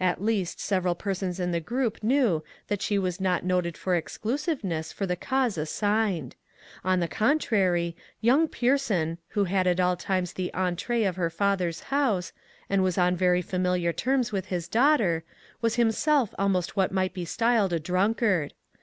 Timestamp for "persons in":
0.94-1.52